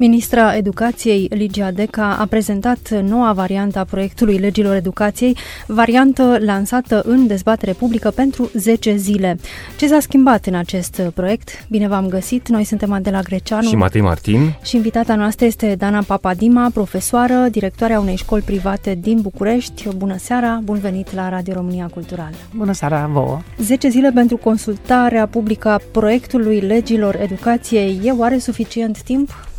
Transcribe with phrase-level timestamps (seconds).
[0.00, 5.36] Ministra Educației, Ligia Deca, a prezentat noua variantă a proiectului legilor educației,
[5.66, 9.38] variantă lansată în dezbatere publică pentru 10 zile.
[9.78, 11.66] Ce s-a schimbat în acest proiect?
[11.68, 16.02] Bine v-am găsit, noi suntem Adela Greceanu și Matei Martin și invitata noastră este Dana
[16.06, 19.88] Papadima, profesoară, directoarea unei școli private din București.
[19.96, 22.32] Bună seara, bun venit la Radio România Cultural.
[22.56, 23.40] Bună seara vouă!
[23.58, 28.00] 10 zile pentru consultarea publică a proiectului legilor educației.
[28.04, 29.49] E oare suficient timp?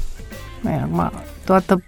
[0.66, 1.12] Acum,
[1.46, 1.84] toată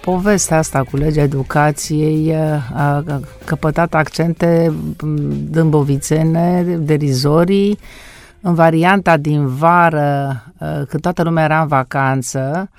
[0.00, 2.34] povestea asta cu legea educației
[2.74, 3.04] a
[3.44, 4.72] căpătat accente
[5.50, 7.78] dâmbovițene, derizorii,
[8.40, 12.70] în varianta din vară, când toată lumea era în vacanță,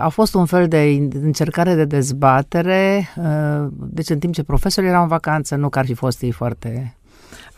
[0.00, 3.08] a fost un fel de încercare de dezbatere,
[3.72, 6.97] deci în timp ce profesorii erau în vacanță, nu că ar fi fost ei foarte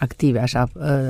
[0.01, 0.69] active, așa,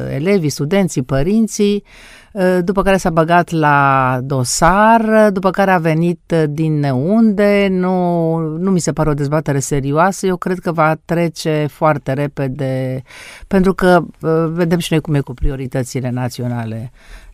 [0.09, 1.85] elevii, studenții, părinții,
[2.33, 8.37] Eh, după care s-a băgat la dosar, după care a venit eh, din neunde, nu,
[8.39, 13.03] nu mi se pare o dezbatere serioasă, eu cred că va trece foarte repede,
[13.47, 16.91] pentru că eh, vedem și noi cum e cu prioritățile naționale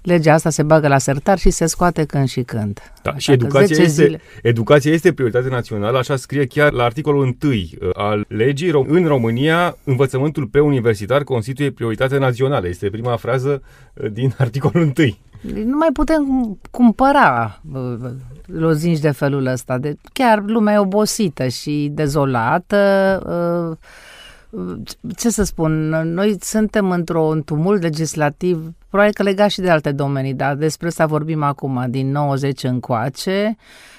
[0.06, 2.92] legea asta se bagă la sertar și se scoate când și când.
[3.02, 4.20] Da, și educația este, zile...
[4.42, 7.60] educația este prioritate națională, așa scrie chiar la articolul 1 uh,
[7.92, 8.84] al legii.
[8.86, 12.68] În România, învățământul preuniversitar constituie prioritate națională.
[12.68, 13.62] Este prima frază
[13.94, 15.16] uh, din articolul 1.
[15.64, 18.10] Nu mai putem cumpăra uh,
[18.46, 19.78] lozinci de felul ăsta.
[19.78, 22.76] De, chiar lumea e obosită și dezolată.
[25.16, 30.34] Ce să spun, noi suntem într-un tumult legislativ probabil că legat și de alte domenii,
[30.34, 33.95] dar despre asta vorbim acum, din 90 încoace, uh,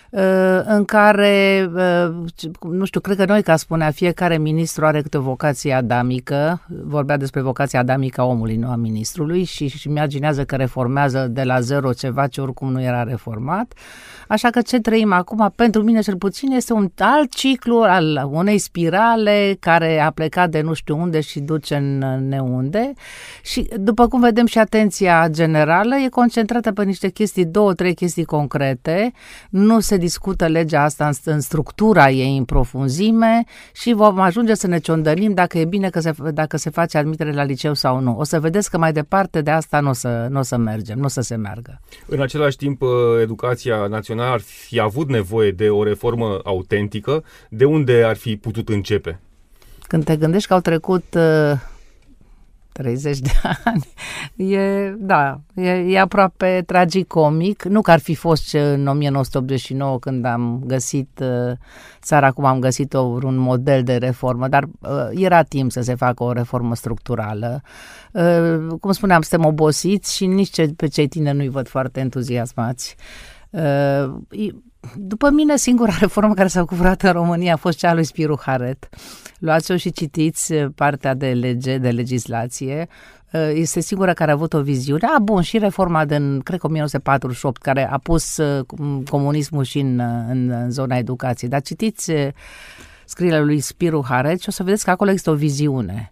[0.66, 2.16] în care, uh,
[2.62, 7.18] nu știu, cred că noi, ca spunea, fiecare ministru are câte o vocație adamică, vorbea
[7.18, 11.60] despre vocația adamică a omului, nu a ministrului, și, și imaginează că reformează de la
[11.60, 13.74] zero ceva ce oricum nu era reformat.
[14.28, 18.58] Așa că ce trăim acum, pentru mine cel puțin, este un alt ciclu al unei
[18.58, 22.94] spirale care a plecat de nu știu unde și duce în neunde
[23.44, 28.26] și după cum vedem și atenția generală e concentrată pe niște chestii, două, trei chestii
[28.26, 29.12] concrete,
[29.50, 33.44] nu se discută legea asta în, în structura ei în profunzime
[33.74, 37.34] și vom ajunge să ne ciondănim dacă e bine că se, dacă se face admitere
[37.34, 38.16] la liceu sau nu.
[38.18, 40.98] O să vedeți că mai departe de asta nu o să, nu o să mergem,
[40.98, 41.82] nu o să se meargă.
[42.06, 42.82] În același timp,
[43.22, 48.38] educația națională națională ar fi avut nevoie de o reformă autentică, de unde ar fi
[48.38, 49.20] putut începe?
[49.88, 51.52] Când te gândești că au trecut uh,
[52.78, 53.32] 30 de
[53.64, 53.88] ani,
[54.54, 57.64] e, da, e, e aproape tragicomic.
[57.64, 61.58] Nu că ar fi fost ce în 1989 când am găsit uh,
[62.02, 66.24] țara cum am găsit-o un model de reformă, dar uh, era timp să se facă
[66.24, 67.62] o reformă structurală.
[68.12, 72.96] Uh, cum spuneam, suntem obosiți și nici ce, pe cei tineri nu-i văd foarte entuziasmați.
[72.98, 74.10] Uh, Uh,
[74.96, 78.40] după mine, singura reformă care s-a curat în România a fost cea a lui Spiru
[78.42, 78.90] Haret.
[79.40, 82.88] Luați-o și citiți uh, partea de lege, de legislație.
[83.34, 85.08] Uh, este singura care a avut o viziune.
[85.16, 88.40] A, bun, și reforma din, cred că 1948, care a pus
[89.10, 90.00] comunismul și în,
[90.30, 91.50] în, în zona educației.
[91.50, 92.12] Dar citiți
[93.06, 96.12] scrierile lui Spiru Haret și o să vedeți că acolo există o viziune.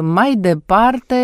[0.00, 1.16] Mai departe,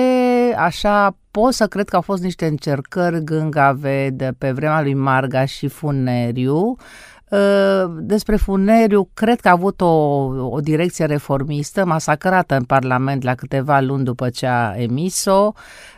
[0.57, 5.45] așa pot să cred că au fost niște încercări gângave de pe vremea lui Marga
[5.45, 6.57] și Funeriu.
[6.57, 6.77] Uh,
[7.99, 9.87] despre Funeriu, cred că a avut o,
[10.47, 15.53] o direcție reformistă, masacrată în Parlament la câteva luni după ce a emis-o.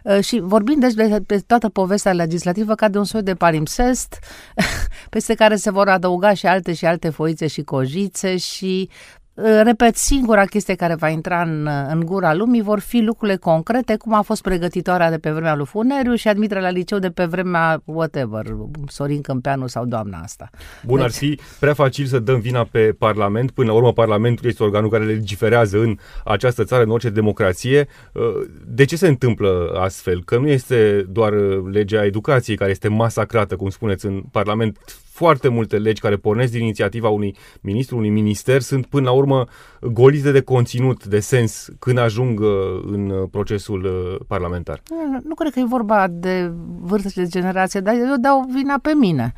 [0.04, 4.18] Uh, și vorbind deci de, de toată povestea legislativă ca de un soi de palimpsest
[5.10, 9.23] peste care se vor adăuga și alte și alte foițe și cojițe și Uh,
[9.62, 14.14] repet, singura chestie care va intra în, în gura lumii vor fi lucrurile concrete, cum
[14.14, 17.82] a fost pregătitoarea de pe vremea lui Funeriu și admiterea la liceu de pe vremea
[17.84, 18.44] whatever,
[18.86, 20.50] Sorin Câmpeanu sau doamna asta.
[20.84, 21.04] Bun, deci...
[21.04, 23.50] ar fi prea facil să dăm vina pe Parlament.
[23.50, 27.88] Până la urmă, Parlamentul este organul care legiferează în această țară, în orice democrație.
[28.12, 28.22] Uh,
[28.66, 30.24] de ce se întâmplă astfel?
[30.24, 31.32] Că nu este doar
[31.70, 34.78] legea educației care este masacrată, cum spuneți, în Parlament
[35.14, 39.44] foarte multe legi care pornesc din inițiativa unui ministru, unui minister, sunt până la urmă
[39.80, 42.48] golite de conținut, de sens, când ajung uh,
[42.86, 44.82] în uh, procesul uh, parlamentar.
[44.90, 48.92] Nu, nu cred că e vorba de vârste de generație, dar eu dau vina pe
[48.94, 49.32] mine.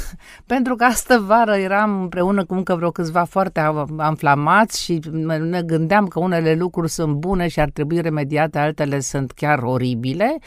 [0.52, 3.60] Pentru că astă vară eram împreună cu încă vreo câțiva foarte
[3.96, 5.00] amflamați și
[5.40, 10.38] ne gândeam că unele lucruri sunt bune și ar trebui remediate, altele sunt chiar oribile.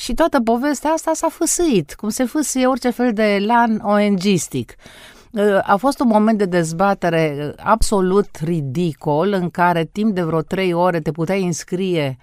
[0.00, 4.74] Și toată povestea asta s-a fâsâit, cum se fâsâie orice fel de lan ONG-stic.
[5.62, 11.00] a fost un moment de dezbatere absolut ridicol în care timp de vreo trei ore
[11.00, 12.16] te puteai înscrie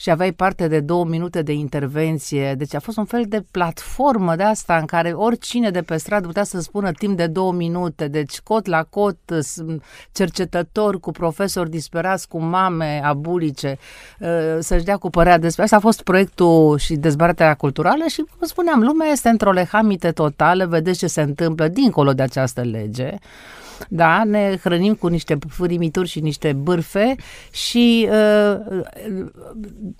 [0.00, 2.54] și aveai parte de două minute de intervenție.
[2.54, 6.26] Deci a fost un fel de platformă de asta în care oricine de pe stradă
[6.26, 8.08] putea să spună timp de două minute.
[8.08, 9.16] Deci cot la cot,
[10.12, 13.78] cercetători cu profesori disperați, cu mame abulice,
[14.22, 15.76] ă, să-și dea cu părea despre asta.
[15.76, 20.98] A fost proiectul și dezbaterea culturală și, cum spuneam, lumea este într-o lehamite totală, vedeți
[20.98, 23.18] ce se întâmplă dincolo de această lege
[23.88, 27.14] da, ne hrănim cu niște furimituri și niște bârfe
[27.50, 28.80] și uh,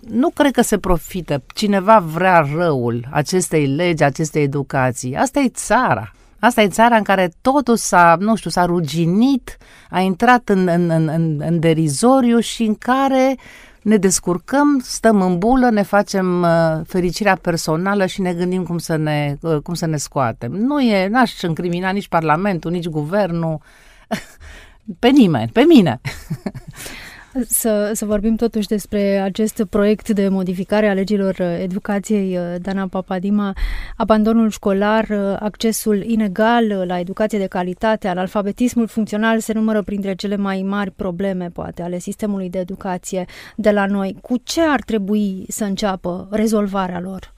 [0.08, 1.42] nu cred că se profită.
[1.54, 5.16] Cineva vrea răul acestei legi, acestei educații.
[5.16, 6.12] Asta e țara.
[6.40, 9.56] Asta e țara în care totul s-a, nu știu, s-a ruginit,
[9.90, 13.36] a intrat în, în, în, în, în derizoriu și în care
[13.82, 18.96] ne descurcăm, stăm în bulă, ne facem uh, fericirea personală și ne gândim cum să
[18.96, 20.52] ne, uh, cum să ne scoatem.
[20.52, 23.60] Nu e, n-aș încrimina nici Parlamentul, nici Guvernul,
[24.98, 26.00] pe nimeni, pe mine.
[27.48, 33.52] Să, să vorbim totuși despre acest proiect de modificare a legilor educației, uh, Dana Papadima,
[33.96, 40.14] abandonul școlar, uh, accesul inegal la educație de calitate, al alfabetismul funcțional se numără printre
[40.14, 43.24] cele mai mari probleme, poate, ale sistemului de educație
[43.56, 44.16] de la noi.
[44.22, 47.32] Cu ce ar trebui să înceapă rezolvarea lor?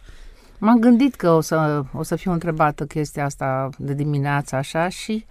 [0.59, 5.25] M-am gândit că o să, o să fiu întrebată chestia asta de dimineață așa și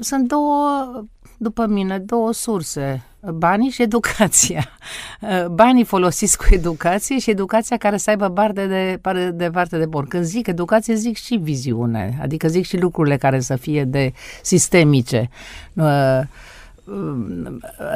[0.00, 1.04] sunt două
[1.42, 4.64] după mine, două surse, banii și educația.
[5.60, 9.86] Banii folosiți cu educație și educația care să aibă parte de, parte de parte de
[9.86, 10.04] bun.
[10.04, 15.28] Când zic educație, zic și viziune, adică zic și lucrurile care să fie de sistemice.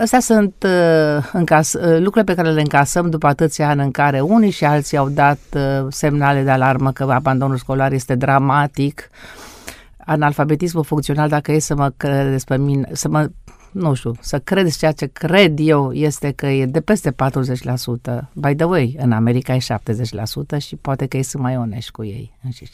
[0.00, 4.20] Astea sunt uh, încas, uh, lucrurile pe care le încasăm după atâția ani în care
[4.20, 9.10] unii și alții au dat uh, semnale de alarmă că abandonul școlar este dramatic,
[10.06, 13.30] analfabetismul funcțional, dacă e să mă credeți pe mine, să mă,
[13.72, 17.14] nu știu, să credeți ceea ce cred eu, este că e de peste 40%.
[18.32, 22.04] By the way, în America e 70% și poate că ei sunt mai onești cu
[22.04, 22.70] ei, și 70%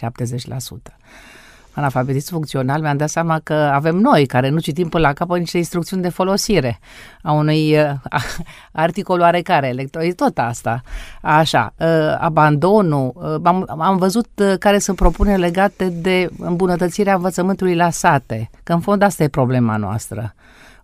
[1.73, 5.57] analfabetism funcțional, mi-am dat seama că avem noi, care nu citim până la capăt niște
[5.57, 6.79] instrucțiuni de folosire
[7.23, 7.93] a unui uh,
[8.73, 10.83] articol oarecare, electro, e tot asta.
[11.23, 11.87] Așa, uh,
[12.19, 18.51] abandonul, uh, am, am văzut uh, care sunt propuneri legate de îmbunătățirea învățământului la sate,
[18.63, 20.35] că în fond asta e problema noastră.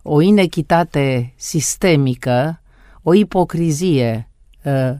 [0.02, 2.60] O inechitate sistemică,
[3.02, 4.28] o ipocrizie
[4.64, 4.90] uh,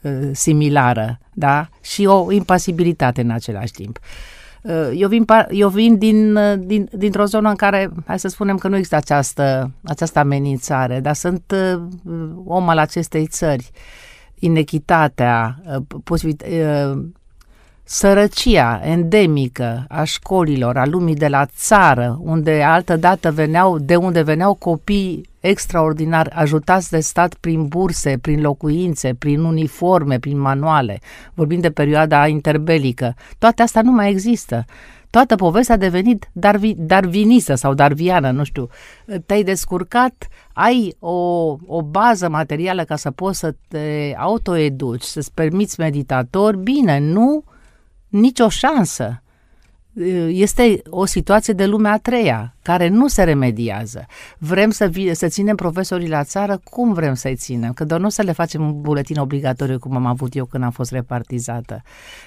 [0.00, 1.68] uh, similară, da?
[1.80, 3.98] Și o impasibilitate în același timp.
[4.64, 8.28] Uh, Uh, eu vin, eu vin din, uh, din, dintr-o zonă în care, hai să
[8.28, 11.82] spunem că nu există această, această amenințare, dar sunt uh,
[12.44, 13.70] om al acestei țări.
[14.38, 15.62] Inechitatea,
[16.04, 16.36] posibil,
[17.84, 24.22] sărăcia endemică a școlilor, a lumii de la țară, unde altă dată veneau, de unde
[24.22, 31.00] veneau copii extraordinar ajutați de stat prin burse, prin locuințe, prin uniforme, prin manuale,
[31.34, 34.64] vorbim de perioada interbelică, toate astea nu mai există.
[35.10, 38.68] Toată povestea a devenit darvi, darvinisă sau darviană, nu știu.
[39.26, 41.12] Te-ai descurcat, ai o,
[41.66, 47.44] o bază materială ca să poți să te autoeduci, să-ți permiți meditator, bine, nu
[48.12, 49.22] nicio șansă.
[50.28, 54.06] Este o situație de lumea a treia, care nu se remediază.
[54.38, 57.72] Vrem să, vi- să ținem profesorii la țară, cum vrem să-i ținem?
[57.72, 60.70] Că doar nu să le facem un buletin obligatoriu, cum am avut eu când am
[60.70, 61.82] fost repartizată.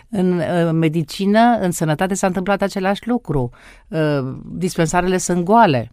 [0.09, 3.49] În uh, medicină, în sănătate s-a întâmplat același lucru.
[3.87, 5.91] Uh, dispensarele sunt goale.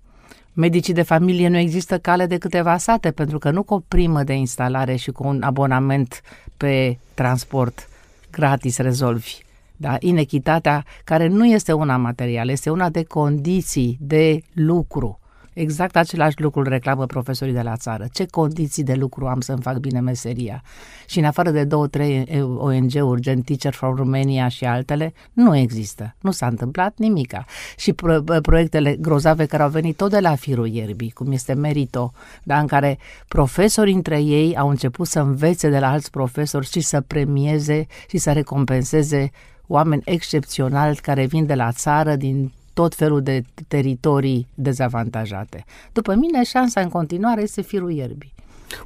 [0.52, 4.22] Medicii de familie nu există cale de câteva sate, pentru că nu cu o primă
[4.22, 6.20] de instalare și cu un abonament
[6.56, 7.88] pe transport
[8.30, 9.42] gratis rezolvi
[9.83, 9.97] da?
[10.01, 15.17] Inechitatea care nu este una materială, este una de condiții de lucru.
[15.53, 18.07] Exact același lucru reclamă profesorii de la țară.
[18.12, 20.62] Ce condiții de lucru am să-mi fac bine meseria?
[21.07, 26.15] Și în afară de două, trei ONG-uri, gen Teacher from Romania și altele, nu există.
[26.21, 27.45] Nu s-a întâmplat nimica.
[27.77, 32.12] Și pro- proiectele grozave care au venit tot de la firul ierbii, cum este Merito,
[32.43, 32.99] da, în care
[33.29, 38.19] profesorii între ei au început să învețe de la alți profesori și să premieze și
[38.19, 39.31] să recompenseze
[39.73, 45.64] oameni excepționali care vin de la țară, din tot felul de teritorii dezavantajate.
[45.93, 48.33] După mine, șansa în continuare este firul ierbii.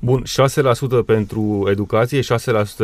[0.01, 0.23] Bun,
[1.03, 2.25] 6% pentru educație, 6%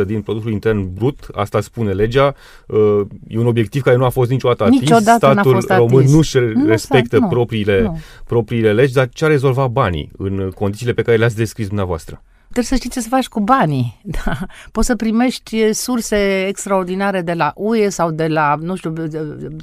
[0.05, 2.35] din produsul intern brut, asta spune legea.
[2.67, 4.79] Uh, e un obiectiv care nu a fost niciodată atins.
[4.81, 6.11] Niciodată Statul fost român atins.
[6.11, 7.99] nu-și respectă nu, propriile, nu.
[8.25, 12.21] propriile legi, dar ce a rezolvat banii în condițiile pe care le-ați descris dumneavoastră?
[12.53, 13.99] Trebuie să știi ce să faci cu banii.
[14.25, 14.37] Da?
[14.71, 18.93] Poți să primești surse extraordinare de la UE sau de la, nu știu,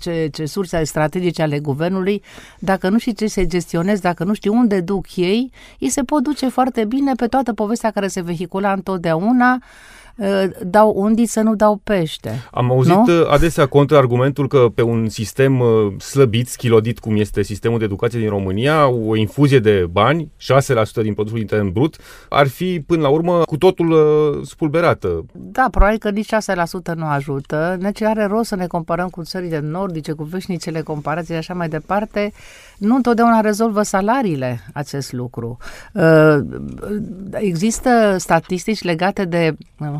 [0.01, 2.23] ce, ce surse strategice ale guvernului.
[2.59, 6.23] Dacă nu știi ce să gestionezi, dacă nu știi unde duc ei, ei se pot
[6.23, 9.63] duce foarte bine pe toată povestea care se vehicula întotdeauna
[10.21, 12.49] Uh, dau undiță, nu dau pește.
[12.51, 13.21] Am auzit nu?
[13.21, 18.19] Uh, adesea contraargumentul că pe un sistem uh, slăbit, schilodit, cum este sistemul de educație
[18.19, 20.31] din România, o infuzie de bani,
[21.01, 21.97] 6% din produsul intern brut,
[22.29, 23.95] ar fi până la urmă cu totul
[24.45, 25.25] spulberată.
[25.33, 26.35] Da, probabil că nici
[26.93, 27.77] 6% nu ajută.
[27.81, 31.69] Deci are rost să ne comparăm cu țările nordice, cu veșnicele comparații și așa mai
[31.69, 32.33] departe.
[32.81, 35.57] Nu întotdeauna rezolvă salariile acest lucru.
[37.31, 39.57] Există statistici legate de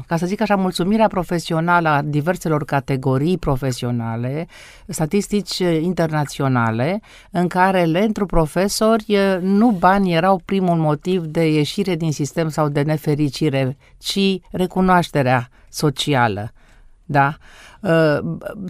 [0.07, 4.47] ca să zic așa, mulțumirea profesională a diverselor categorii profesionale,
[4.87, 12.49] statistici internaționale, în care pentru profesori nu banii erau primul motiv de ieșire din sistem
[12.49, 14.19] sau de nefericire, ci
[14.51, 16.53] recunoașterea socială.
[17.05, 17.37] Da?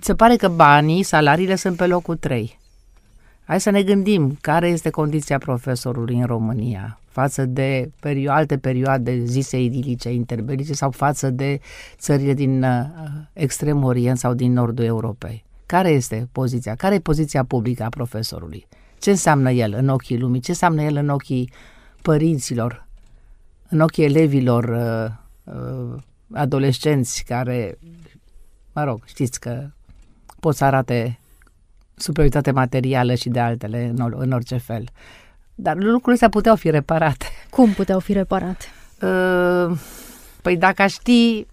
[0.01, 2.60] Se pare că banii, salariile sunt pe locul 3.
[3.51, 9.25] Hai să ne gândim care este condiția profesorului în România față de perio- alte perioade
[9.25, 11.61] zise idilice, interbelice sau față de
[11.97, 12.85] țările din uh,
[13.33, 15.45] extrem orient sau din nordul Europei.
[15.67, 16.75] Care este poziția?
[16.75, 18.67] Care e poziția publică a profesorului?
[18.99, 20.41] Ce înseamnă el în ochii lumii?
[20.41, 21.53] Ce înseamnă el în ochii
[22.03, 22.87] părinților?
[23.69, 26.03] În ochii elevilor uh, uh,
[26.33, 27.79] adolescenți care,
[28.73, 29.71] mă rog, știți că
[30.41, 31.21] pot să arate
[32.01, 34.85] superioritate materială și de altele în, în orice fel.
[35.55, 37.27] Dar lucrurile astea puteau fi reparate.
[37.51, 38.65] Cum puteau fi reparate?
[39.03, 39.77] Uh,
[40.43, 41.47] păi dacă aș ști,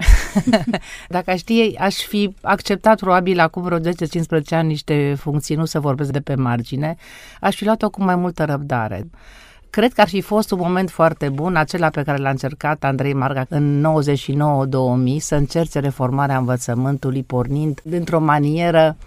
[1.15, 3.81] dacă aș ști, aș fi acceptat probabil acum vreo 10-15
[4.49, 6.95] ani niște funcții, nu să vorbesc de pe margine,
[7.41, 9.09] aș fi luat-o cu mai multă răbdare.
[9.69, 13.13] Cred că ar fi fost un moment foarte bun, acela pe care l-a încercat Andrei
[13.13, 13.85] Marga în
[15.15, 18.97] 99-2000, să încerce reformarea învățământului pornind dintr-o manieră,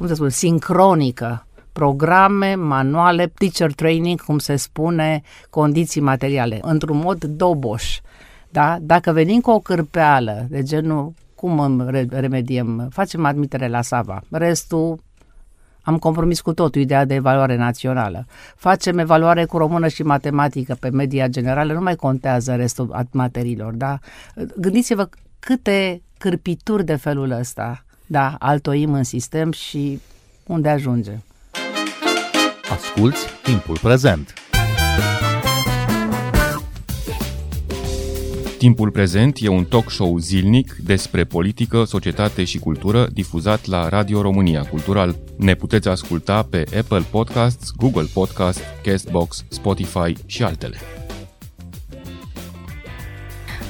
[0.00, 7.24] cum să spun, sincronică programe, manuale, teacher training, cum se spune, condiții materiale, într-un mod
[7.24, 8.00] doboș.
[8.50, 8.78] Da?
[8.80, 14.98] Dacă venim cu o cârpeală de genul cum remediem, facem admitere la Sava, restul
[15.82, 18.26] am compromis cu totul ideea de evaluare națională.
[18.56, 23.98] Facem evaluare cu română și matematică pe media generală, nu mai contează restul materiilor, da?
[24.56, 30.00] Gândiți-vă câte cârpituri de felul ăsta, da, altoim în sistem și
[30.46, 31.22] unde ajungem.
[32.70, 34.34] Asculți timpul prezent!
[38.58, 44.22] Timpul prezent e un talk show zilnic despre politică, societate și cultură difuzat la Radio
[44.22, 45.16] România Cultural.
[45.36, 50.76] Ne puteți asculta pe Apple Podcasts, Google Podcasts, Castbox, Spotify și altele.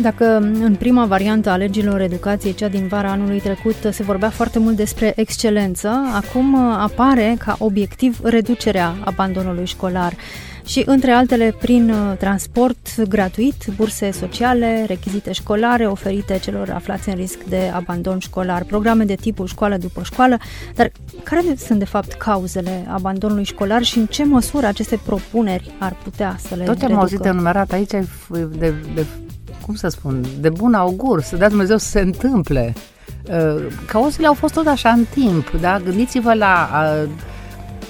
[0.01, 4.59] Dacă în prima variantă a legilor educației, cea din vara anului trecut, se vorbea foarte
[4.59, 10.13] mult despre excelență, acum apare ca obiectiv reducerea abandonului școlar.
[10.65, 17.15] Și, între altele, prin uh, transport gratuit, burse sociale, rechizite școlare oferite celor aflați în
[17.15, 20.37] risc de abandon școlar, programe de tipul școală după școală,
[20.75, 20.93] dar
[21.23, 26.37] care sunt, de fapt, cauzele abandonului școlar și în ce măsură aceste propuneri ar putea
[26.49, 27.91] să le Tot ce am auzit enumerat aici
[28.59, 29.05] de, de
[29.67, 32.73] cum să spun, de bun augur, să dea Dumnezeu să se întâmple.
[33.31, 35.79] Uh, cauzele au fost tot așa în timp, da?
[35.85, 37.11] Gândiți-vă la uh,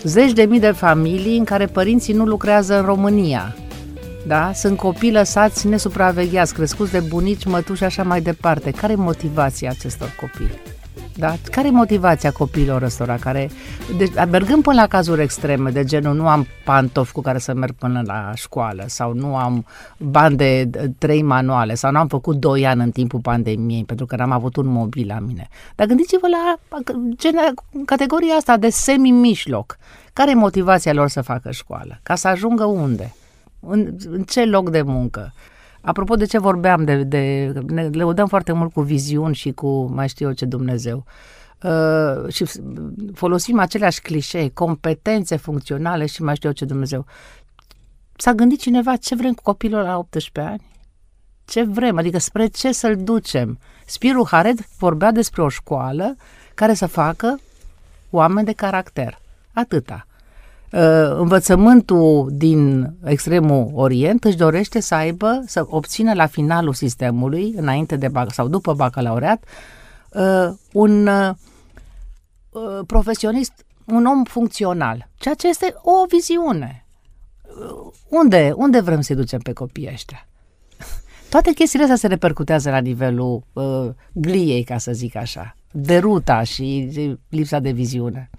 [0.02, 3.54] zeci de mii de familii în care părinții nu lucrează în România.
[4.26, 4.50] Da?
[4.54, 8.70] Sunt copii lăsați nesupravegheați, crescuți de bunici, mătuși și așa mai departe.
[8.70, 10.50] Care e motivația acestor copii?
[11.16, 11.34] Da?
[11.50, 13.50] Care e motivația copiilor ăstora care,
[13.96, 17.74] deci, mergând până la cazuri extreme, de genul nu am pantofi cu care să merg
[17.74, 19.66] până la școală sau nu am
[19.98, 24.16] bani de trei manuale sau nu am făcut doi ani în timpul pandemiei pentru că
[24.16, 25.48] n-am avut un mobil la mine.
[25.74, 26.58] Dar gândiți-vă la
[27.84, 29.78] categoria asta de semi-mișloc.
[30.12, 32.00] Care e motivația lor să facă școală?
[32.02, 33.14] Ca să ajungă unde?
[33.60, 35.32] În, în ce loc de muncă?
[35.80, 40.08] Apropo de ce vorbeam, de, de, ne lăudăm foarte mult cu viziuni și cu mai
[40.08, 41.04] știu eu ce Dumnezeu.
[41.62, 42.44] Uh, și
[43.14, 47.06] folosim aceleași clișee, competențe funcționale și mai știu eu ce Dumnezeu.
[48.16, 50.66] S-a gândit cineva ce vrem cu copilul la 18 ani?
[51.44, 51.98] Ce vrem?
[51.98, 53.58] Adică spre ce să-l ducem?
[53.86, 56.16] Spiru Hared vorbea despre o școală
[56.54, 57.38] care să facă
[58.10, 59.18] oameni de caracter.
[59.52, 60.06] Atâta.
[60.72, 67.96] Uh, învățământul din extremul Orient își dorește să aibă, să obțină la finalul sistemului, înainte
[67.96, 69.44] de bac sau după bacalaureat,
[70.12, 71.34] uh, un uh,
[72.86, 73.52] profesionist,
[73.84, 76.84] un om funcțional, ceea ce este o viziune.
[78.08, 80.28] Unde, unde vrem să-i ducem pe copiii ăștia?
[81.30, 86.90] toate chestiile astea se repercutează la nivelul uh, gliei, ca să zic așa, deruta și
[87.28, 88.30] lipsa de viziune.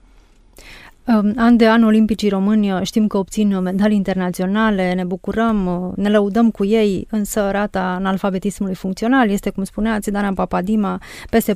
[1.35, 6.65] An de an, olimpicii români știm că obțin medalii internaționale, ne bucurăm, ne lăudăm cu
[6.65, 11.55] ei, însă rata analfabetismului funcțional este, cum spuneați, Dana Papadima, peste 40%,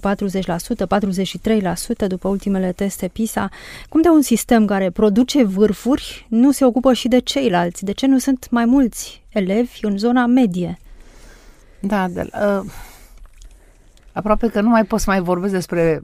[2.06, 3.50] 43% după ultimele teste PISA.
[3.90, 7.84] Cum de un sistem care produce vârfuri nu se ocupă și de ceilalți?
[7.84, 10.80] De ce nu sunt mai mulți elevi în zona medie?
[11.80, 12.72] Da, de, uh,
[14.12, 16.02] aproape că nu mai pot să mai vorbesc despre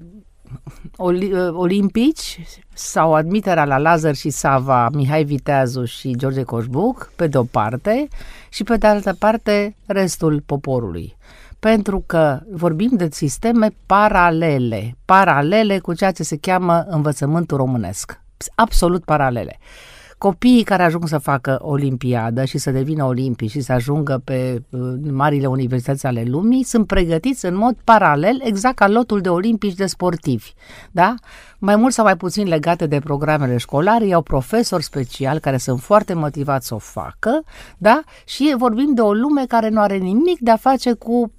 [1.52, 2.40] olimpici
[2.74, 8.08] sau admiterea la Lazar și Sava, Mihai Viteazu și George Coșbuc, pe de-o parte,
[8.50, 11.16] și pe de altă parte restul poporului.
[11.60, 18.20] Pentru că vorbim de sisteme paralele, paralele cu ceea ce se cheamă învățământul românesc.
[18.56, 19.58] Absolut paralele.
[19.60, 19.91] Uh,
[20.22, 24.80] copiii care ajung să facă olimpiadă și să devină olimpici și să ajungă pe uh,
[25.12, 29.86] marile universități ale lumii sunt pregătiți în mod paralel exact ca lotul de olimpici de
[29.86, 30.52] sportivi.
[30.92, 31.16] Da?
[31.60, 36.14] Mai mult sau mai puțin legate de programele școlare, iau profesori speciali care sunt foarte
[36.14, 37.44] motivați să o facă,
[37.78, 38.02] da?
[38.26, 41.32] Și vorbim de o lume care nu are nimic de a face cu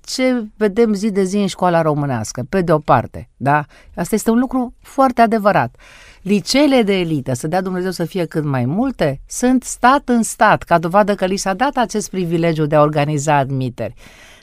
[0.00, 3.64] ce vedem zi de zi în școala românească, pe de o parte, da?
[3.94, 5.76] Asta este un lucru foarte adevărat.
[6.22, 10.62] Liceele de elită, să dea Dumnezeu să fie cât mai multe, sunt stat în stat,
[10.62, 13.94] ca dovadă că li s-a dat acest privilegiu de a organiza admiteri.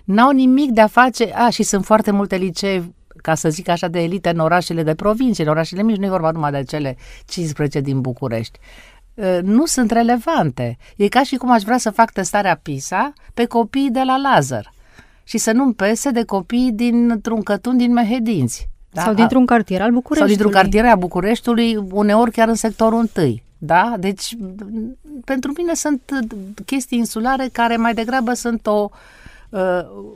[0.04, 3.88] N-au nimic de a face, a, și sunt foarte multe licee ca să zic așa,
[3.88, 6.98] de elită în orașele de provincie, în orașele mici, nu e vorba numai de cele
[7.26, 8.60] 15 din București
[9.18, 10.78] ă, nu sunt relevante.
[10.96, 14.74] E ca și cum aș vrea să fac testarea PISA pe copiii de la Lazar
[15.24, 18.70] și să nu-mi pese de copii dintr-un cătun din Mehedinți.
[18.92, 19.02] Da?
[19.02, 20.36] Sau dintr-un cartier al Bucureștiului.
[20.36, 23.44] Sau dintr-un cartier al Bucureștiului, uneori chiar în sectorul întâi.
[23.58, 23.96] Da?
[24.00, 24.38] Deci,
[25.26, 26.02] pentru mine sunt
[26.66, 28.90] chestii insulare care mai degrabă sunt o,
[29.50, 29.60] uh,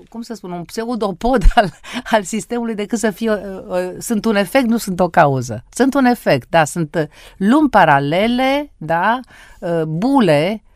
[0.10, 1.70] cum să spun, un pseudopod al,
[2.12, 3.38] al sistemului decât să fie, uh,
[3.68, 5.64] uh, sunt un efect, nu sunt o cauză.
[5.70, 7.03] Sunt un efect, da, sunt uh,
[7.38, 9.20] lumi paralele, da,
[9.60, 10.71] uh, bule Uh,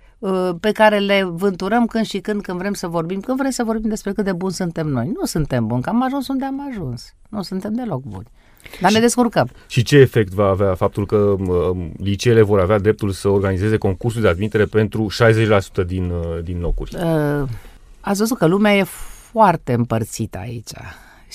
[0.60, 3.90] pe care le vânturăm când și când, când vrem să vorbim, când vrem să vorbim
[3.90, 5.12] despre cât de buni suntem noi.
[5.20, 7.14] Nu suntem buni, că am ajuns unde am ajuns.
[7.30, 8.28] Nu suntem deloc buni.
[8.82, 9.50] Dar și, ne descurcăm.
[9.68, 14.22] Și ce efect va avea faptul că uh, liceele vor avea dreptul să organizeze concursul
[14.22, 15.08] de admitere pentru
[15.84, 16.96] 60% din, uh, din locuri?
[16.96, 17.48] Uh,
[18.00, 18.84] ați văzut că lumea e
[19.32, 20.72] foarte împărțită aici.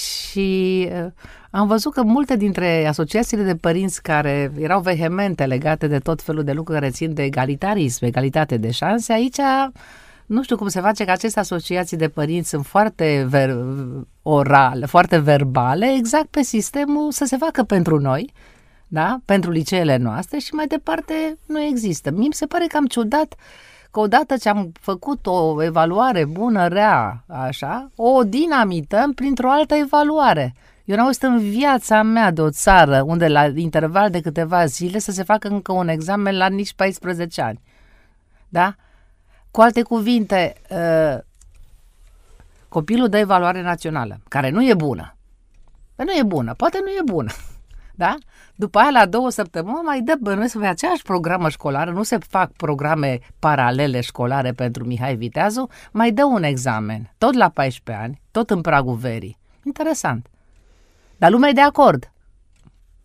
[0.00, 1.10] Și uh,
[1.50, 6.44] am văzut că multe dintre asociațiile de părinți care erau vehemente legate de tot felul
[6.44, 9.38] de lucruri care țin de egalitarism, egalitate de șanse, aici
[10.26, 13.56] nu știu cum se face că aceste asociații de părinți sunt foarte ver-
[14.22, 18.32] orale, foarte verbale, exact pe sistemul să se facă pentru noi,
[18.86, 19.20] da?
[19.24, 22.10] pentru liceele noastre și mai departe nu există.
[22.10, 23.34] Mie mi se pare cam ciudat
[23.90, 30.54] că odată ce am făcut o evaluare bună, rea, așa, o dinamităm printr-o altă evaluare.
[30.84, 34.98] Eu n-am auzit în viața mea de o țară unde la interval de câteva zile
[34.98, 37.60] să se facă încă un examen la nici 14 ani.
[38.48, 38.74] Da?
[39.50, 41.18] Cu alte cuvinte, uh,
[42.68, 45.16] copilul dă evaluare națională, care nu e bună.
[45.94, 47.30] Păi nu e bună, poate nu e bună.
[48.00, 48.14] Da?
[48.54, 52.52] După aia, la două săptămâni, mai dă bănuiesc pe aceeași programă școlară, nu se fac
[52.52, 58.50] programe paralele școlare pentru Mihai Viteazu, mai dă un examen, tot la 14 ani, tot
[58.50, 59.38] în pragul verii.
[59.64, 60.26] Interesant.
[61.16, 62.12] Dar lumea e de acord.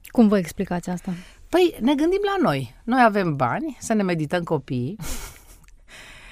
[0.06, 1.12] Cum vă explicați asta?
[1.50, 2.76] Păi ne gândim la noi.
[2.84, 4.98] Noi avem bani să ne medităm copiii.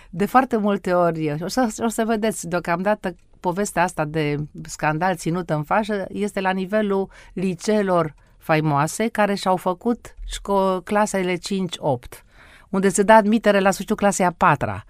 [0.10, 5.50] De foarte multe ori, o să, o să vedeți, deocamdată povestea asta de scandal ținut
[5.50, 8.14] în fașă este la nivelul liceelor
[8.44, 12.24] faimoase care și-au făcut șco- clasele 5-8
[12.70, 14.84] unde se dă admitere la sfârșitul clasei a patra.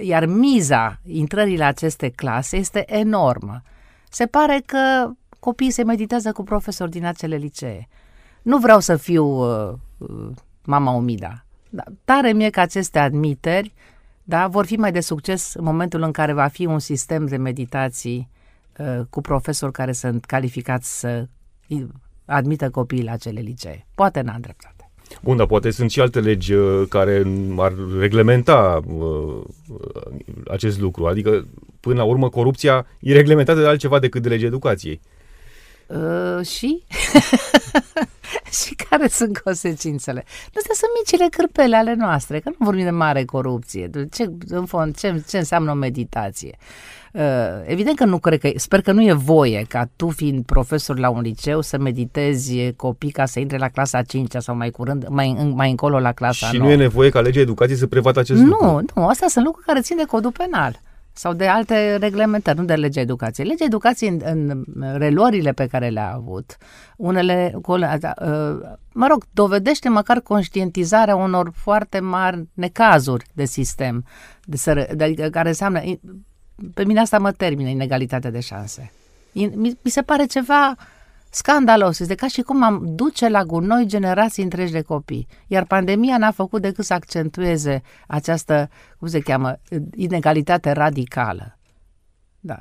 [0.00, 3.62] Iar miza intrării la aceste clase este enormă.
[4.08, 7.88] Se pare că copiii se meditează cu profesori din acele licee.
[8.42, 10.30] Nu vreau să fiu uh, uh,
[10.64, 11.44] mama umida.
[11.70, 13.74] Da, tare mie că aceste admiteri
[14.22, 17.36] da, vor fi mai de succes în momentul în care va fi un sistem de
[17.36, 18.30] meditații
[18.78, 21.28] uh, cu profesori care sunt calificați să
[22.30, 23.86] admită copiii la acele licee.
[23.94, 24.90] Poate n-am dreptate.
[25.22, 27.22] Bun, dar poate sunt și alte legi uh, care
[27.56, 29.42] ar reglementa uh,
[30.50, 31.06] acest lucru.
[31.06, 31.46] Adică,
[31.80, 35.00] până la urmă, corupția e reglementată de altceva decât de legea educației.
[35.86, 36.82] Uh, și?
[38.64, 40.24] și care sunt consecințele?
[40.56, 43.90] Astea sunt micile cârpele ale noastre, că nu vorbim de mare corupție.
[44.12, 46.56] Ce, în fond, ce, ce înseamnă o meditație?
[46.58, 46.99] Uh,
[47.64, 51.10] evident că nu cred că, sper că nu e voie ca tu fiind profesor la
[51.10, 55.52] un liceu să meditezi copii ca să intre la clasa 5 sau mai curând, mai,
[55.54, 56.68] mai încolo la clasa Și 9.
[56.68, 58.66] nu e nevoie ca legea educației să prevadă acest nu, lucru?
[58.66, 60.80] Nu, nu, astea sunt lucruri care țin de codul penal.
[61.12, 63.46] sau de alte reglementări, nu de legea educației.
[63.46, 66.56] Legea educației în, în reluările pe care le-a avut,
[66.96, 67.54] unele,
[68.92, 74.04] mă rog, dovedește măcar conștientizarea unor foarte mari necazuri de sistem,
[74.44, 75.80] de, sără, de, care înseamnă,
[76.74, 78.92] pe mine asta mă termină, inegalitatea de șanse.
[79.32, 80.74] Mi, mi se pare ceva
[81.30, 81.98] scandalos.
[81.98, 85.26] Este ca și cum am duce la gunoi generații întregi de copii.
[85.46, 88.68] Iar pandemia n-a făcut decât să accentueze această,
[88.98, 89.58] cum se cheamă,
[89.94, 91.58] inegalitate radicală.
[92.40, 92.58] Da.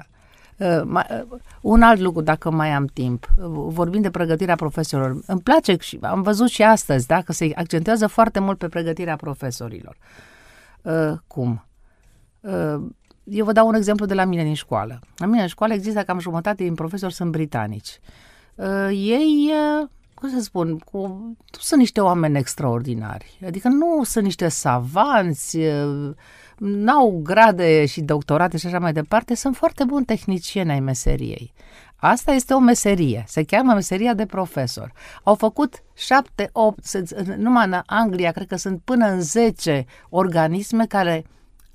[0.57, 5.21] Uh, uh, un alt lucru, dacă mai am timp, uh, vorbim de pregătirea profesorilor.
[5.25, 9.15] Îmi place și am văzut și astăzi, da, că se accentuează foarte mult pe pregătirea
[9.15, 9.97] profesorilor.
[11.27, 11.65] Cum?
[13.23, 14.99] Eu vă dau un exemplu de la mine din școală.
[15.17, 17.99] La mine în școală există cam jumătate din profesori sunt britanici.
[18.55, 19.51] Uh, ei,
[19.81, 23.39] uh, cum să spun, cu, nu sunt niște oameni extraordinari.
[23.45, 26.15] Adică nu sunt niște savanți, uh,
[26.57, 31.53] n-au grade și doctorate și așa mai departe, sunt foarte buni tehnicieni ai meseriei.
[31.95, 34.91] Asta este o meserie, se cheamă meseria de profesor.
[35.23, 36.97] Au făcut șapte, opt,
[37.37, 41.25] numai în Anglia, cred că sunt până în zece organisme care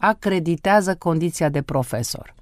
[0.09, 2.35] acreditează condiția de profesor,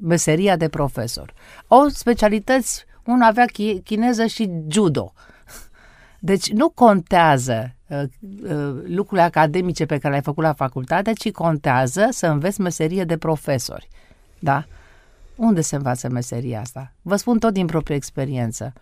[0.00, 1.32] meseria de profesor.
[1.66, 3.44] Au specialități unul avea
[3.84, 5.12] chineză și judo.
[6.20, 8.02] Deci nu contează uh,
[8.42, 13.16] uh, lucrurile academice pe care le-ai făcut la facultate, ci contează să înveți meserie de
[13.16, 13.88] profesori.
[14.38, 14.64] Da?
[15.36, 16.92] Unde se învață meseria asta?
[17.02, 18.72] Vă spun tot din proprie experiență.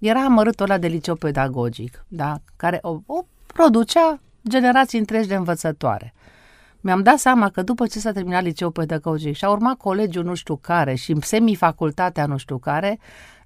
[0.00, 2.40] Era amărâtul ăla de liceu pedagogic, da?
[2.56, 6.14] care o, o producea generații întregi de învățătoare.
[6.80, 10.34] Mi-am dat seama că după ce s-a terminat liceul pedagogic și a urmat colegiul nu
[10.34, 12.98] știu care și semifacultatea nu știu care,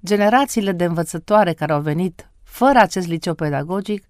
[0.04, 4.04] generațiile de învățătoare care au venit fără acest liceu pedagogic,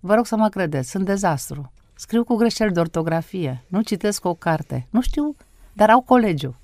[0.00, 1.72] vă rog să mă credeți, sunt dezastru.
[1.94, 5.36] Scriu cu greșeli de ortografie, nu citesc o carte, nu știu,
[5.72, 6.56] dar au colegiu.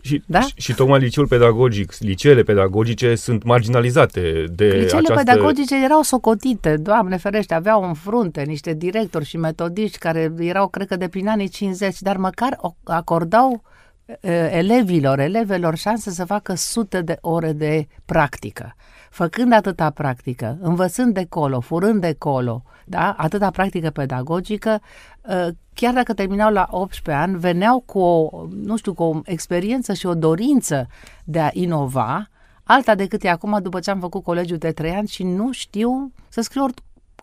[0.00, 0.40] Și, da?
[0.40, 5.14] și, și tocmai liceul pedagogic, liceele pedagogice sunt marginalizate de Liceele această...
[5.14, 10.86] pedagogice erau socotite, doamne ferește, aveau în frunte niște directori și metodiști care erau, cred
[10.86, 13.62] că, de prin anii 50, dar măcar acordau
[14.50, 18.74] elevilor, elevelor șanse să facă sute de ore de practică.
[19.10, 23.14] Făcând atâta practică, învățând de colo, furând de colo, da?
[23.18, 24.80] atâta practică pedagogică,
[25.80, 30.06] chiar dacă terminau la 18 ani, veneau cu o, nu știu, cu o experiență și
[30.06, 30.86] o dorință
[31.24, 32.28] de a inova,
[32.64, 36.12] alta decât e acum după ce am făcut colegiul de 3 ani și nu știu
[36.28, 36.66] să scriu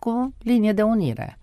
[0.00, 1.38] cu linie de unire.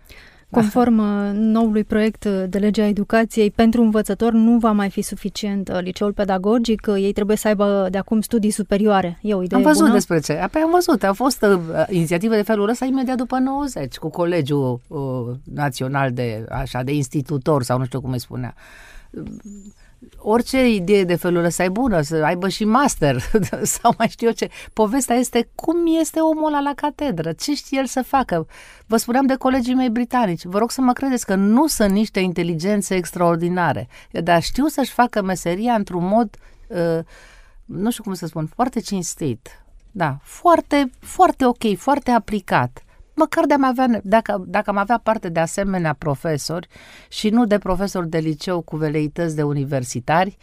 [0.49, 5.01] Conform uh, noului proiect uh, de lege a educației, pentru învățător nu va mai fi
[5.01, 9.19] suficient uh, liceul pedagogic, ei trebuie să aibă de acum studii superioare.
[9.21, 9.93] E o idee Am văzut bună?
[9.93, 10.33] despre ce.
[10.33, 11.03] Apoi am văzut.
[11.03, 14.99] A fost uh, inițiativă de felul ăsta imediat după 90, cu Colegiul uh,
[15.53, 18.53] Național de, așa, de Institutor, sau nu știu cum îi spunea
[20.17, 23.21] orice idee de felul ăsta e bună, să aibă și master
[23.79, 24.49] sau mai știu eu ce.
[24.73, 28.47] Povestea este cum este omul ăla la catedră, ce știe el să facă.
[28.85, 32.19] Vă spuneam de colegii mei britanici, vă rog să mă credeți că nu sunt niște
[32.19, 36.35] inteligențe extraordinare, dar știu să-și facă meseria într-un mod,
[36.67, 36.99] uh,
[37.65, 39.63] nu știu cum să spun, foarte cinstit.
[39.91, 42.84] Da, foarte, foarte ok, foarte aplicat
[43.15, 46.67] măcar de am avea, dacă, dacă am avea parte de asemenea profesori
[47.09, 50.37] și nu de profesori de liceu cu veleități de universitari,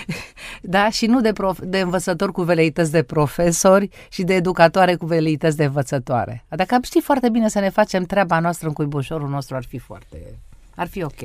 [0.62, 5.06] da, și nu de, prof, de învățători cu veleități de profesori și de educatoare cu
[5.06, 6.44] veleități de învățătoare.
[6.48, 9.78] Dacă am ști foarte bine să ne facem treaba noastră în cuibușorul nostru, ar fi
[9.78, 10.38] foarte
[10.78, 11.18] ar fi ok.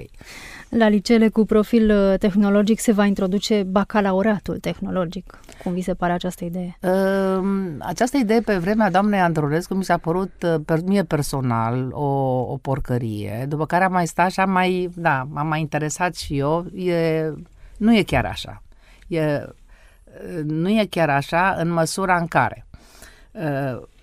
[0.70, 5.40] La liceele cu profil uh, tehnologic se va introduce bacalaureatul tehnologic.
[5.64, 6.78] Cum vi se pare această idee?
[6.82, 7.44] Uh,
[7.80, 12.06] această idee pe vremea doamnei Androrescu mi s-a părut uh, per, mie personal o,
[12.52, 16.38] o porcărie, după care am mai stat și am mai, da, m-am mai interesat și
[16.38, 16.66] eu.
[16.76, 17.32] E,
[17.78, 18.62] nu e chiar așa.
[19.08, 22.66] E, uh, nu e chiar așa în măsura în care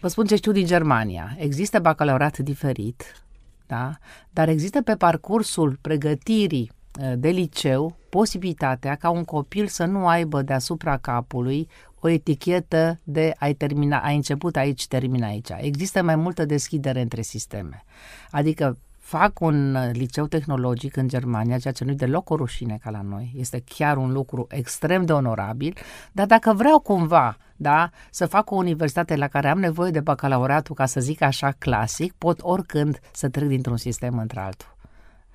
[0.01, 1.37] Vă spun ce știu din Germania.
[1.39, 3.23] Există bacalaureat diferit,
[3.71, 3.99] da?
[4.31, 10.43] dar există pe parcursul pregătirii ă, de liceu posibilitatea ca un copil să nu aibă
[10.43, 11.69] deasupra capului
[12.01, 15.49] o etichetă de ai, termina, ai început aici, termina aici.
[15.57, 17.85] Există mai multă deschidere între sisteme.
[18.31, 18.79] Adică
[19.11, 23.01] fac un uh, liceu tehnologic în Germania, ceea ce nu-i deloc o rușine ca la
[23.03, 23.33] noi.
[23.37, 25.77] Este chiar un lucru extrem de onorabil,
[26.13, 30.75] dar dacă vreau cumva da, să fac o universitate la care am nevoie de bacalaureatul,
[30.75, 34.77] ca să zic așa, clasic, pot oricând să trec dintr-un sistem într-altul.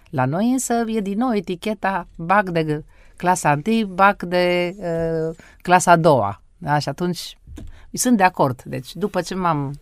[0.10, 2.84] La noi însă e din nou eticheta bac de
[3.18, 6.42] clasa 1, bac de uh, clasa a doua.
[6.58, 6.78] Da?
[6.78, 7.38] Și atunci
[7.92, 8.64] sunt de acord.
[8.64, 9.74] Deci după ce m-am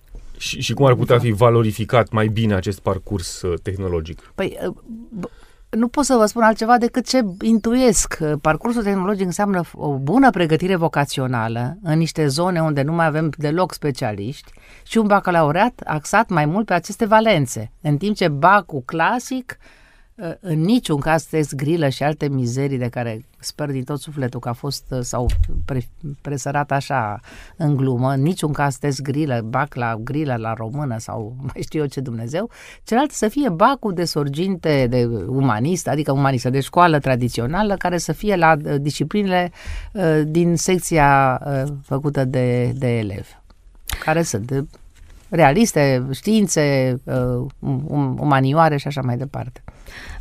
[0.43, 4.31] și, și cum ar putea fi valorificat mai bine acest parcurs uh, tehnologic?
[4.35, 4.75] Păi, uh,
[5.69, 8.17] nu pot să vă spun altceva decât ce intuiesc.
[8.41, 13.73] Parcursul tehnologic înseamnă o bună pregătire vocațională în niște zone unde nu mai avem deloc
[13.73, 14.51] specialiști
[14.83, 19.82] și un bacalaureat axat mai mult pe aceste valențe, în timp ce bacul clasic Ă,
[20.39, 24.49] în niciun caz test grilă și alte mizerii de care sper din tot sufletul că
[24.49, 25.29] a fost ă, sau
[25.65, 25.87] pre,
[26.21, 27.19] presărat așa
[27.57, 31.79] în glumă, în niciun caz test grilă, bac la grilă la română sau mai știu
[31.79, 32.49] eu ce Dumnezeu,
[32.83, 38.11] celălalt să fie bacul de sorginte de umanist, adică umanistă de școală tradițională, care să
[38.11, 39.51] fie la ă, disciplinele
[40.25, 41.41] din secția
[41.81, 43.29] făcută de, de elevi,
[44.03, 44.65] care sunt de
[45.29, 46.95] realiste, științe,
[47.59, 49.63] um, umanioare și așa mai departe.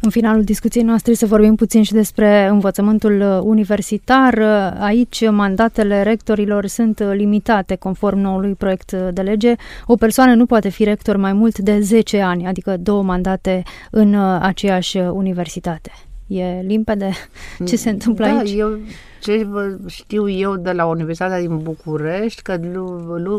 [0.00, 4.34] În finalul discuției noastre să vorbim puțin și despre învățământul uh, universitar.
[4.34, 9.54] Uh, aici mandatele rectorilor sunt uh, limitate conform noului proiect de lege.
[9.86, 14.14] O persoană nu poate fi rector mai mult de 10 ani, adică două mandate în
[14.40, 15.90] aceeași universitate.
[16.32, 17.10] E limpede
[17.66, 18.54] ce se întâmplă da, aici?
[18.56, 18.78] Eu,
[19.20, 19.46] ce
[19.86, 22.58] știu eu de la Universitatea din București, că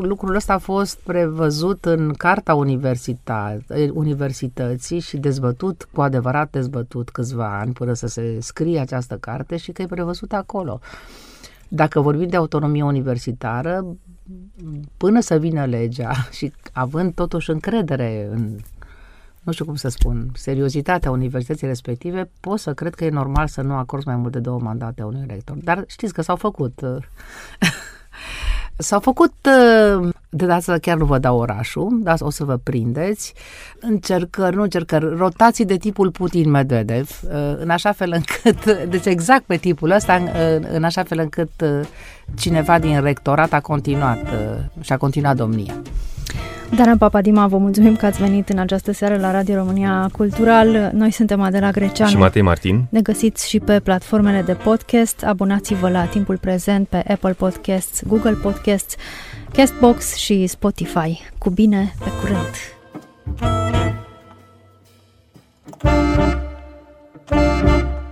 [0.01, 3.57] lucrul ăsta a fost prevăzut în Carta Universita,
[3.93, 9.71] Universității și dezbătut, cu adevărat dezbătut câțiva ani până să se scrie această carte și
[9.71, 10.79] că e prevăzut acolo.
[11.67, 13.97] Dacă vorbim de autonomie universitară,
[14.97, 18.55] până să vină legea și având totuși încredere în
[19.43, 23.61] nu știu cum să spun, seriozitatea universității respective, pot să cred că e normal să
[23.61, 25.57] nu acorzi mai mult de două mandate a unui rector.
[25.63, 26.81] Dar știți că s-au făcut.
[26.81, 26.97] Uh,
[28.77, 29.33] s-au făcut,
[29.99, 33.33] uh, de data chiar nu vă dau orașul, dar o să vă prindeți,
[33.79, 39.55] încercări, nu încercări, rotații de tipul Putin-Medvedev, uh, în așa fel încât, deci exact pe
[39.55, 40.13] tipul ăsta,
[40.71, 41.51] în așa fel încât
[42.35, 44.19] cineva din rectorat a continuat
[44.81, 45.73] și a continuat domnia.
[46.75, 50.91] Dana Papadima, vă mulțumim că ați venit în această seară la Radio România Cultural.
[50.93, 52.11] Noi suntem Adela Greceanu.
[52.11, 52.85] Și Matei Martin.
[52.89, 55.23] Ne găsiți și pe platformele de podcast.
[55.23, 58.95] Abonați-vă la timpul prezent pe Apple Podcasts, Google Podcasts,
[59.51, 61.21] Castbox și Spotify.
[61.37, 62.71] Cu bine, pe curând!
[67.25, 68.02] thank you